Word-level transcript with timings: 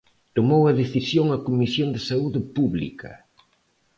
Tomou 0.35 0.61
a 0.67 0.77
decisión 0.81 1.25
a 1.29 1.43
Comisión 1.47 1.87
de 1.91 2.01
Saúde 2.09 2.39
Pública. 2.55 3.11